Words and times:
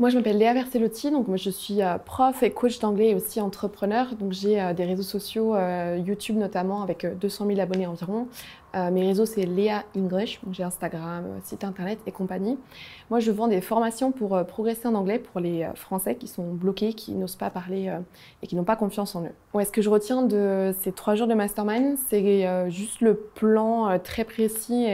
Moi, 0.00 0.08
je 0.08 0.16
m'appelle 0.16 0.38
Léa 0.38 0.54
Verselotti, 0.54 1.10
donc 1.10 1.28
moi, 1.28 1.36
je 1.36 1.50
suis 1.50 1.82
euh, 1.82 1.98
prof 1.98 2.42
et 2.42 2.50
coach 2.50 2.78
d'anglais 2.78 3.10
et 3.10 3.14
aussi 3.14 3.38
entrepreneur. 3.38 4.14
Donc 4.18 4.32
j'ai 4.32 4.58
euh, 4.58 4.72
des 4.72 4.86
réseaux 4.86 5.02
sociaux, 5.02 5.54
euh, 5.54 6.02
YouTube 6.02 6.38
notamment, 6.38 6.80
avec 6.80 7.06
200 7.18 7.46
000 7.48 7.60
abonnés 7.60 7.86
environ. 7.86 8.26
mes 8.72 9.06
réseaux, 9.06 9.26
c'est 9.26 9.44
Léa 9.44 9.84
English, 9.94 10.40
j'ai 10.52 10.62
Instagram, 10.62 11.24
site 11.44 11.64
internet 11.64 11.98
et 12.06 12.12
compagnie. 12.12 12.56
Moi, 13.10 13.20
je 13.20 13.30
vends 13.30 13.46
des 13.46 13.60
formations 13.60 14.10
pour 14.10 14.42
progresser 14.46 14.88
en 14.88 14.94
anglais 14.94 15.18
pour 15.18 15.38
les 15.38 15.68
Français 15.74 16.14
qui 16.14 16.28
sont 16.28 16.50
bloqués, 16.50 16.94
qui 16.94 17.12
n'osent 17.12 17.36
pas 17.36 17.50
parler 17.50 17.92
et 18.42 18.46
qui 18.46 18.56
n'ont 18.56 18.64
pas 18.64 18.76
confiance 18.76 19.14
en 19.16 19.24
eux. 19.24 19.34
Ouais, 19.52 19.66
ce 19.66 19.72
que 19.72 19.82
je 19.82 19.90
retiens 19.90 20.22
de 20.22 20.72
ces 20.80 20.92
trois 20.92 21.14
jours 21.14 21.26
de 21.26 21.34
mastermind, 21.34 21.98
c'est 22.08 22.70
juste 22.70 23.02
le 23.02 23.16
plan 23.16 23.98
très 23.98 24.24
précis 24.24 24.86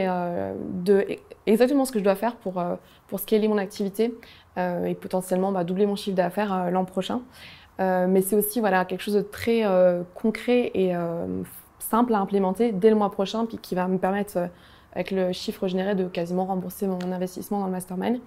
de 0.83 1.05
exactement 1.51 1.85
ce 1.85 1.91
que 1.91 1.99
je 1.99 2.03
dois 2.03 2.15
faire 2.15 2.35
pour, 2.35 2.63
pour 3.07 3.19
scaler 3.19 3.47
mon 3.47 3.57
activité. 3.57 4.13
Euh, 4.57 4.85
et 4.85 4.95
potentiellement 4.95 5.51
bah, 5.51 5.63
doubler 5.63 5.85
mon 5.85 5.95
chiffre 5.95 6.15
d'affaires 6.15 6.51
euh, 6.51 6.69
l'an 6.71 6.83
prochain. 6.83 7.21
Euh, 7.79 8.07
mais 8.07 8.23
c'est 8.23 8.35
aussi 8.35 8.59
voilà, 8.59 8.85
quelque 8.85 9.01
chose 9.01 9.13
de 9.13 9.21
très 9.21 9.63
concret 10.15 10.71
et 10.73 10.93
simple 11.77 12.15
à 12.15 12.19
implémenter 12.19 12.71
dès 12.71 12.89
le 12.89 12.95
mois 12.95 13.11
prochain, 13.11 13.45
puis 13.45 13.57
qui 13.57 13.75
va 13.75 13.87
me 13.87 13.99
permettre, 13.99 14.49
avec 14.93 15.11
le 15.11 15.31
chiffre 15.31 15.67
généré, 15.67 15.93
de 15.93 16.07
quasiment 16.07 16.45
rembourser 16.45 16.87
mon 16.87 17.11
investissement 17.11 17.59
dans 17.59 17.67
le 17.67 17.71
mastermind. 17.71 18.19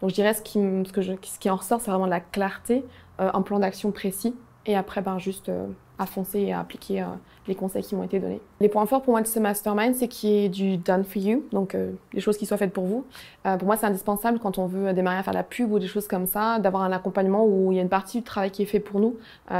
Donc 0.00 0.10
je 0.10 0.14
dirais 0.14 0.32
ce 0.32 0.40
qui, 0.40 0.58
ce 0.58 1.38
qui 1.38 1.50
en 1.50 1.56
ressort, 1.56 1.82
c'est 1.82 1.90
vraiment 1.90 2.06
de 2.06 2.10
la 2.10 2.20
clarté, 2.20 2.82
un 3.18 3.42
plan 3.42 3.58
d'action 3.58 3.92
précis, 3.92 4.34
et 4.64 4.74
après, 4.74 5.02
ben, 5.02 5.18
juste 5.18 5.50
à 5.98 6.06
foncer 6.06 6.40
et 6.40 6.52
à 6.52 6.60
appliquer 6.60 7.02
euh, 7.02 7.06
les 7.46 7.54
conseils 7.54 7.82
qui 7.82 7.94
m'ont 7.94 8.02
été 8.02 8.18
donnés. 8.18 8.40
Les 8.60 8.68
points 8.68 8.84
forts 8.86 9.02
pour 9.02 9.12
moi 9.12 9.22
de 9.22 9.26
ce 9.26 9.38
mastermind, 9.38 9.94
c'est 9.94 10.08
qu'il 10.08 10.30
y 10.30 10.44
ait 10.44 10.48
du 10.48 10.76
done 10.76 11.04
for 11.04 11.22
you, 11.22 11.44
donc 11.52 11.74
euh, 11.74 11.92
des 12.12 12.20
choses 12.20 12.36
qui 12.36 12.46
soient 12.46 12.56
faites 12.56 12.72
pour 12.72 12.84
vous. 12.84 13.04
Euh, 13.46 13.56
pour 13.56 13.66
moi, 13.66 13.76
c'est 13.76 13.86
indispensable 13.86 14.40
quand 14.40 14.58
on 14.58 14.66
veut 14.66 14.92
démarrer 14.92 15.18
à 15.18 15.22
faire 15.22 15.34
la 15.34 15.44
pub 15.44 15.70
ou 15.70 15.78
des 15.78 15.86
choses 15.86 16.08
comme 16.08 16.26
ça, 16.26 16.58
d'avoir 16.58 16.82
un 16.82 16.90
accompagnement 16.90 17.46
où 17.46 17.70
il 17.70 17.76
y 17.76 17.78
a 17.78 17.82
une 17.82 17.88
partie 17.88 18.18
du 18.18 18.24
travail 18.24 18.50
qui 18.50 18.62
est 18.62 18.66
fait 18.66 18.80
pour 18.80 18.98
nous, 18.98 19.16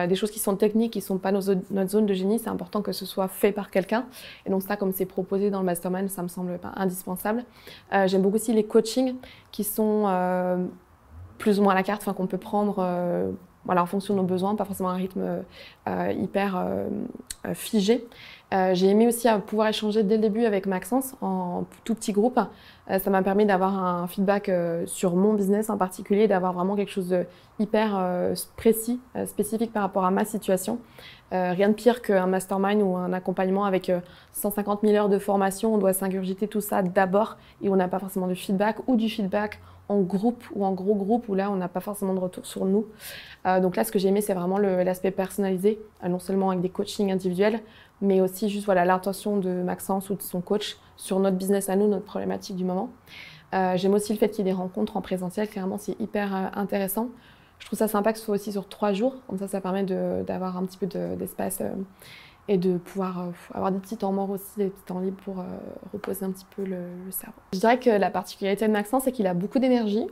des 0.08 0.14
choses 0.14 0.30
qui 0.30 0.38
sont 0.38 0.56
techniques, 0.56 0.94
qui 0.94 0.98
ne 0.98 1.04
sont 1.04 1.18
pas 1.18 1.30
nos, 1.30 1.40
notre 1.70 1.90
zone 1.90 2.06
de 2.06 2.14
génie. 2.14 2.38
C'est 2.38 2.48
important 2.48 2.82
que 2.82 2.92
ce 2.92 3.06
soit 3.06 3.28
fait 3.28 3.52
par 3.52 3.70
quelqu'un. 3.70 4.06
Et 4.46 4.50
donc 4.50 4.62
ça, 4.62 4.76
comme 4.76 4.92
c'est 4.92 5.06
proposé 5.06 5.50
dans 5.50 5.60
le 5.60 5.66
mastermind, 5.66 6.08
ça 6.08 6.22
me 6.22 6.28
semble 6.28 6.58
indispensable. 6.76 7.44
J'aime 8.06 8.22
beaucoup 8.22 8.36
aussi 8.36 8.52
les 8.52 8.64
coachings 8.64 9.14
qui 9.52 9.62
sont 9.62 10.08
plus 11.38 11.60
ou 11.60 11.62
moins 11.62 11.72
à 11.72 11.76
la 11.76 11.82
carte, 11.82 12.02
enfin 12.02 12.14
qu'on 12.14 12.26
peut 12.26 12.38
prendre 12.38 12.82
voilà, 13.64 13.82
en 13.82 13.86
fonction 13.86 14.14
de 14.14 14.20
nos 14.20 14.26
besoins, 14.26 14.54
pas 14.54 14.64
forcément 14.64 14.90
un 14.90 14.96
rythme 14.96 15.42
euh, 15.88 16.12
hyper 16.12 16.56
euh, 16.56 16.86
euh, 17.46 17.54
figé. 17.54 18.06
j'ai 18.72 18.88
aimé 18.88 19.06
aussi 19.08 19.26
pouvoir 19.46 19.68
échanger 19.68 20.02
dès 20.04 20.16
le 20.16 20.22
début 20.22 20.44
avec 20.44 20.66
Maxence 20.66 21.14
en 21.20 21.64
tout 21.82 21.94
petit 21.94 22.12
groupe. 22.12 22.38
ça 22.88 23.10
m'a 23.10 23.22
permis 23.22 23.46
d'avoir 23.46 23.76
un 23.76 24.06
feedback 24.06 24.48
sur 24.86 25.16
mon 25.16 25.34
business 25.34 25.70
en 25.70 25.76
particulier, 25.76 26.28
d'avoir 26.28 26.52
vraiment 26.52 26.76
quelque 26.76 26.92
chose 26.92 27.08
de 27.08 27.26
hyper 27.58 28.00
précis, 28.56 29.00
spécifique 29.26 29.72
par 29.72 29.82
rapport 29.82 30.04
à 30.04 30.12
ma 30.12 30.24
situation. 30.24 30.78
rien 31.32 31.68
de 31.68 31.74
pire 31.74 32.00
qu'un 32.00 32.28
mastermind 32.28 32.80
ou 32.80 32.94
un 32.96 33.12
accompagnement 33.12 33.64
avec 33.64 33.90
150 34.32 34.82
000 34.82 34.94
heures 34.94 35.08
de 35.08 35.18
formation. 35.18 35.74
On 35.74 35.78
doit 35.78 35.92
s'ingurgiter 35.92 36.46
tout 36.46 36.60
ça 36.60 36.82
d'abord 36.82 37.36
et 37.60 37.68
on 37.68 37.76
n'a 37.76 37.88
pas 37.88 37.98
forcément 37.98 38.28
de 38.28 38.34
feedback 38.34 38.76
ou 38.86 38.94
du 38.94 39.08
feedback 39.08 39.58
en 39.88 40.00
groupe 40.00 40.44
ou 40.54 40.64
en 40.64 40.72
gros 40.72 40.94
groupe 40.94 41.28
où 41.28 41.34
là 41.34 41.50
on 41.50 41.56
n'a 41.56 41.68
pas 41.68 41.80
forcément 41.80 42.14
de 42.14 42.20
retour 42.20 42.46
sur 42.46 42.64
nous. 42.64 42.86
Euh, 43.46 43.60
donc 43.60 43.76
là 43.76 43.84
ce 43.84 43.92
que 43.92 43.98
j'ai 43.98 44.08
aimé 44.08 44.20
c'est 44.20 44.34
vraiment 44.34 44.58
l'aspect 44.58 45.10
personnalisé, 45.10 45.78
euh, 46.02 46.08
non 46.08 46.18
seulement 46.18 46.50
avec 46.50 46.62
des 46.62 46.70
coachings 46.70 47.12
individuels, 47.12 47.60
mais 48.00 48.20
aussi 48.20 48.48
juste 48.48 48.64
voilà 48.64 48.84
l'intention 48.84 49.36
de 49.36 49.62
Maxence 49.62 50.10
ou 50.10 50.14
de 50.14 50.22
son 50.22 50.40
coach 50.40 50.76
sur 50.96 51.18
notre 51.20 51.36
business 51.36 51.68
à 51.68 51.76
nous, 51.76 51.88
notre 51.88 52.04
problématique 52.04 52.56
du 52.56 52.64
moment. 52.64 52.90
Euh, 53.54 53.76
j'aime 53.76 53.94
aussi 53.94 54.12
le 54.12 54.18
fait 54.18 54.30
qu'il 54.30 54.44
y 54.44 54.48
ait 54.48 54.52
des 54.52 54.56
rencontres 54.56 54.96
en 54.96 55.02
présentiel, 55.02 55.48
clairement 55.48 55.78
c'est 55.78 55.98
hyper 56.00 56.52
intéressant. 56.56 57.08
Je 57.58 57.66
trouve 57.66 57.78
ça 57.78 57.88
sympa 57.88 58.12
que 58.12 58.18
ce 58.18 58.24
soit 58.24 58.34
aussi 58.34 58.52
sur 58.52 58.68
trois 58.68 58.92
jours, 58.92 59.14
comme 59.28 59.38
ça 59.38 59.48
ça 59.48 59.60
permet 59.60 59.84
d'avoir 59.84 60.56
un 60.56 60.64
petit 60.64 60.78
peu 60.78 60.86
d'espace 60.86 61.62
et 62.48 62.58
de 62.58 62.76
pouvoir 62.76 63.20
euh, 63.20 63.30
avoir 63.54 63.72
des 63.72 63.78
petits 63.78 63.96
temps 63.96 64.12
morts 64.12 64.30
aussi, 64.30 64.44
des 64.56 64.68
petits 64.68 64.84
temps 64.84 65.00
libres 65.00 65.20
pour 65.24 65.40
euh, 65.40 65.44
reposer 65.92 66.24
un 66.26 66.30
petit 66.30 66.46
peu 66.56 66.64
le, 66.64 66.78
cerveau. 67.10 67.38
Je 67.52 67.58
dirais 67.58 67.78
que 67.78 67.90
la 67.90 68.10
particularité 68.10 68.66
de 68.66 68.72
Maxence, 68.72 69.04
c'est 69.04 69.12
qu'il 69.12 69.26
a 69.26 69.34
beaucoup 69.34 69.58
d'énergie, 69.58 70.06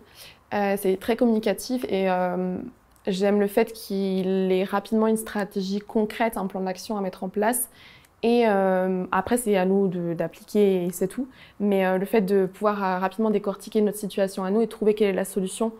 euh, 0.54 0.76
c'est 0.78 0.96
très 0.98 1.16
communicatif 1.16 1.84
et 1.88 2.08
j'aime 3.06 3.40
le 3.40 3.46
fait 3.48 3.72
qu'il 3.72 4.52
ait 4.52 4.64
rapidement 4.64 5.06
une 5.06 5.16
stratégie 5.16 5.80
concrète, 5.80 6.36
un 6.36 6.46
plan 6.46 6.60
d'action 6.60 6.96
à 6.96 7.00
mettre 7.00 7.24
en 7.24 7.28
place. 7.28 7.68
Et 8.22 8.44
après, 8.44 9.36
c'est 9.36 9.56
à 9.56 9.64
nous 9.64 9.88
d'appliquer 10.14 10.84
et 10.84 10.92
c'est 10.92 11.08
tout. 11.08 11.26
Mais 11.58 11.98
le 11.98 12.04
fait 12.04 12.20
de 12.20 12.46
pouvoir 12.46 13.00
rapidement 13.00 13.30
décortiquer 13.30 13.80
notre 13.80 13.98
situation 13.98 14.44
à 14.44 14.50
nous 14.50 14.60
et 14.60 14.68
trouver 14.68 14.94
quelle 14.94 15.08
est 15.08 15.14
la 15.14 15.24
solution, 15.24 15.72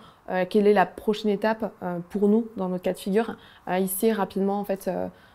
quelle 0.49 0.67
est 0.67 0.73
la 0.73 0.87
prochaine 0.87 1.31
étape 1.31 1.73
pour 2.09 2.27
nous 2.27 2.49
dans 2.57 2.69
notre 2.69 2.83
cas 2.83 2.95
de 2.95 2.99
figure, 2.99 3.37
il 3.69 3.89
sait 3.89 4.11
rapidement 4.11 4.59
en 4.59 4.65
fait 4.65 4.91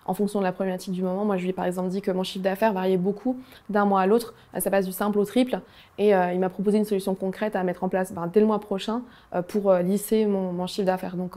en 0.07 0.13
fonction 0.13 0.39
de 0.39 0.43
la 0.43 0.51
problématique 0.51 0.93
du 0.93 1.03
moment. 1.03 1.25
Moi, 1.25 1.37
je 1.37 1.43
lui 1.43 1.49
ai 1.49 1.53
par 1.53 1.65
exemple 1.65 1.89
dit 1.89 2.01
que 2.01 2.11
mon 2.11 2.23
chiffre 2.23 2.43
d'affaires 2.43 2.73
variait 2.73 2.97
beaucoup 2.97 3.37
d'un 3.69 3.85
mois 3.85 4.01
à 4.01 4.07
l'autre. 4.07 4.33
Euh, 4.55 4.59
ça 4.59 4.71
passe 4.71 4.85
du 4.85 4.91
simple 4.91 5.19
au 5.19 5.25
triple. 5.25 5.59
Et 5.97 6.15
euh, 6.15 6.33
il 6.33 6.39
m'a 6.39 6.49
proposé 6.49 6.77
une 6.77 6.85
solution 6.85 7.13
concrète 7.13 7.55
à 7.55 7.63
mettre 7.63 7.83
en 7.83 7.89
place 7.89 8.13
ben, 8.13 8.27
dès 8.27 8.39
le 8.39 8.45
mois 8.45 8.59
prochain 8.59 9.01
euh, 9.35 9.41
pour 9.41 9.73
lisser 9.75 10.25
mon, 10.25 10.65
chiffre 10.67 10.85
d'affaires. 10.85 11.15
Donc, 11.15 11.35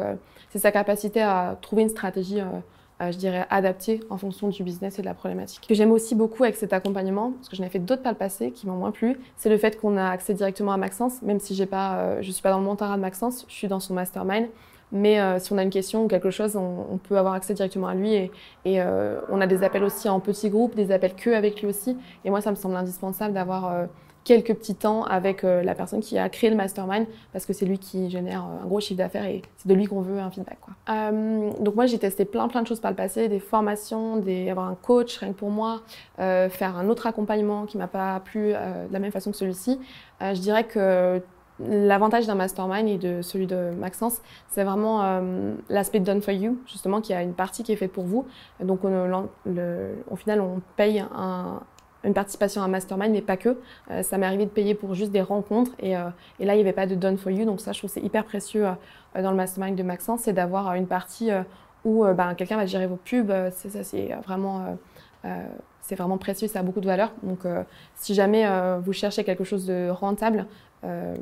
c'est 0.50 0.58
sa 0.58 0.72
capacité 0.72 1.20
à 1.20 1.56
trouver 1.60 1.82
une 1.82 1.88
stratégie. 1.88 2.40
je 3.00 3.16
dirais, 3.16 3.46
adaptée 3.48 4.00
en 4.10 4.18
fonction 4.18 4.48
du 4.48 4.62
business 4.62 4.98
et 4.98 5.02
de 5.02 5.06
la 5.06 5.14
problématique. 5.14 5.60
Ce 5.62 5.68
que 5.68 5.74
j'aime 5.74 5.92
aussi 5.92 6.14
beaucoup 6.14 6.42
avec 6.42 6.56
cet 6.56 6.72
accompagnement, 6.72 7.30
parce 7.32 7.48
que 7.48 7.56
j'en 7.56 7.64
ai 7.64 7.68
fait 7.68 7.78
d'autres 7.78 8.02
par 8.02 8.12
le 8.12 8.18
passé 8.18 8.50
qui 8.50 8.66
m'ont 8.66 8.76
moins 8.76 8.90
plu, 8.90 9.16
c'est 9.36 9.48
le 9.48 9.56
fait 9.56 9.80
qu'on 9.80 9.96
a 9.96 10.08
accès 10.10 10.34
directement 10.34 10.72
à 10.72 10.76
Maxence, 10.76 11.22
même 11.22 11.38
si 11.38 11.54
je 11.54 11.62
ne 11.62 12.22
suis 12.22 12.42
pas 12.42 12.50
dans 12.50 12.58
le 12.58 12.64
mentorat 12.64 12.96
de 12.96 13.00
Maxence, 13.00 13.46
je 13.48 13.54
suis 13.54 13.68
dans 13.68 13.80
son 13.80 13.94
mastermind. 13.94 14.48
Mais 14.92 15.20
euh, 15.20 15.38
si 15.38 15.52
on 15.52 15.58
a 15.58 15.62
une 15.62 15.70
question 15.70 16.04
ou 16.04 16.08
quelque 16.08 16.30
chose, 16.30 16.56
on, 16.56 16.98
peut 16.98 17.16
avoir 17.16 17.34
accès 17.34 17.54
directement 17.54 17.88
à 17.88 17.94
lui. 17.94 18.12
Et, 18.14 18.30
euh, 18.66 19.20
on 19.30 19.40
a 19.40 19.46
des 19.46 19.62
appels 19.62 19.84
aussi 19.84 20.08
en 20.08 20.20
petits 20.20 20.50
groupes, 20.50 20.74
des 20.74 20.92
appels 20.92 21.14
que 21.14 21.30
avec 21.30 21.60
lui 21.60 21.68
aussi. 21.68 21.96
Et 22.24 22.30
moi, 22.30 22.40
ça 22.40 22.50
me 22.50 22.56
semble 22.56 22.76
indispensable 22.76 23.34
d'avoir 23.34 23.72
euh, 23.72 23.86
quelques 24.24 24.54
petits 24.54 24.74
temps 24.74 25.04
avec 25.04 25.42
la 25.42 25.74
personne 25.74 26.00
qui 26.00 26.18
a 26.18 26.28
créé 26.28 26.50
le 26.50 26.56
mastermind 26.56 27.06
parce 27.32 27.46
que 27.46 27.54
c'est 27.54 27.64
lui 27.64 27.78
qui 27.78 28.10
génère 28.10 28.44
un 28.44 28.66
gros 28.66 28.78
chiffre 28.78 28.98
d'affaires 28.98 29.24
et 29.24 29.40
c'est 29.56 29.66
de 29.66 29.72
lui 29.72 29.86
qu'on 29.86 30.02
veut 30.02 30.18
un 30.18 30.30
feedback. 30.30 30.58
Donc 30.86 31.74
moi, 31.74 31.86
j'ai 31.86 31.98
testé 31.98 32.26
plein 32.26 32.46
plein 32.48 32.60
de 32.60 32.66
choses 32.66 32.80
par 32.80 32.90
le 32.90 32.96
passé, 32.98 33.28
des 33.28 33.40
formations, 33.40 34.18
des, 34.18 34.50
avoir 34.50 34.68
un 34.68 34.74
coach 34.74 35.16
rien 35.16 35.32
que 35.32 35.38
pour 35.38 35.48
moi, 35.48 35.80
faire 36.18 36.76
un 36.76 36.90
autre 36.90 37.06
accompagnement 37.06 37.64
qui 37.64 37.78
m'a 37.78 37.88
pas 37.88 38.20
plu 38.20 38.48
de 38.52 38.92
la 38.92 38.98
même 38.98 39.10
façon 39.10 39.30
que 39.30 39.38
celui-ci. 39.38 39.80
je 40.20 40.38
dirais 40.38 40.64
que 40.64 41.22
L'avantage 41.68 42.26
d'un 42.26 42.36
mastermind 42.36 42.88
et 42.88 42.96
de 42.96 43.20
celui 43.22 43.46
de 43.46 43.70
Maxence, 43.78 44.22
c'est 44.48 44.64
vraiment 44.64 45.02
euh, 45.02 45.54
l'aspect 45.68 46.00
done 46.00 46.22
for 46.22 46.32
you, 46.32 46.58
justement, 46.66 47.00
qui 47.00 47.12
a 47.12 47.22
une 47.22 47.34
partie 47.34 47.62
qui 47.62 47.72
est 47.72 47.76
faite 47.76 47.92
pour 47.92 48.04
vous. 48.04 48.26
Donc, 48.60 48.80
au 48.84 50.16
final, 50.16 50.40
on 50.40 50.60
paye 50.76 51.04
une 52.02 52.14
participation 52.14 52.62
à 52.62 52.64
un 52.64 52.68
mastermind, 52.68 53.12
mais 53.12 53.20
pas 53.20 53.36
que. 53.36 53.58
Euh, 53.90 54.02
ça 54.02 54.16
m'est 54.16 54.24
arrivé 54.24 54.46
de 54.46 54.50
payer 54.50 54.74
pour 54.74 54.94
juste 54.94 55.12
des 55.12 55.20
rencontres 55.20 55.72
et, 55.78 55.96
euh, 55.96 56.08
et 56.38 56.46
là, 56.46 56.54
il 56.54 56.56
n'y 56.56 56.62
avait 56.62 56.72
pas 56.72 56.86
de 56.86 56.94
done 56.94 57.18
for 57.18 57.30
you. 57.30 57.44
Donc, 57.44 57.60
ça, 57.60 57.72
je 57.72 57.78
trouve 57.78 57.90
c'est 57.90 58.02
hyper 58.02 58.24
précieux 58.24 58.66
dans 59.14 59.30
le 59.30 59.36
mastermind 59.36 59.76
de 59.76 59.82
Maxence, 59.82 60.20
c'est 60.22 60.32
d'avoir 60.32 60.72
une 60.74 60.86
partie 60.86 61.30
où 61.84 62.04
ben, 62.04 62.34
quelqu'un 62.34 62.56
va 62.56 62.64
gérer 62.64 62.86
vos 62.86 62.96
pubs. 62.96 63.32
c'est 63.50 63.70
ça, 63.70 63.84
c'est 63.84 64.14
vraiment 64.24 64.76
c'est 65.82 65.94
vraiment 65.94 66.18
précieux, 66.18 66.48
ça 66.48 66.60
a 66.60 66.62
beaucoup 66.62 66.80
de 66.80 66.86
valeur. 66.86 67.12
Donc, 67.22 67.40
si 67.96 68.14
jamais 68.14 68.46
vous 68.80 68.92
cherchez 68.92 69.24
quelque 69.24 69.44
chose 69.44 69.66
de 69.66 69.90
rentable, 69.90 70.46
euh, 70.82 71.14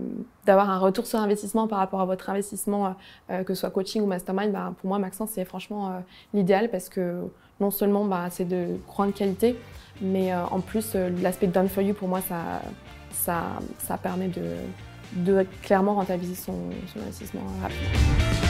d'avoir 0.46 0.70
un 0.70 0.78
retour 0.78 1.04
sur 1.06 1.18
investissement 1.18 1.66
par 1.66 1.78
rapport 1.78 2.00
à 2.00 2.04
votre 2.04 2.30
investissement, 2.30 2.94
euh, 3.28 3.42
que 3.42 3.54
ce 3.54 3.60
soit 3.60 3.70
coaching 3.70 4.02
ou 4.02 4.06
mastermind, 4.06 4.52
bah, 4.52 4.72
pour 4.80 4.88
moi, 4.88 5.00
Maxence, 5.00 5.30
c'est 5.32 5.44
franchement 5.44 5.88
euh, 5.90 5.98
l'idéal 6.32 6.70
parce 6.70 6.88
que 6.88 7.24
non 7.58 7.72
seulement 7.72 8.04
bah, 8.04 8.28
c'est 8.30 8.44
de 8.44 8.78
grande 8.86 9.14
qualité, 9.14 9.56
mais 10.00 10.32
en 10.32 10.60
plus, 10.60 10.94
l'aspect 10.94 11.48
done 11.48 11.68
for 11.68 11.82
you, 11.82 11.92
pour 11.92 12.06
moi, 12.06 12.20
ça, 12.20 12.62
ça, 13.10 13.46
ça 13.78 13.98
permet 13.98 14.28
de, 14.28 14.54
de 15.16 15.44
clairement 15.62 15.94
rentabiliser 15.94 16.36
son, 16.36 16.54
son 16.94 17.00
investissement 17.00 17.40
rapidement. 17.60 18.47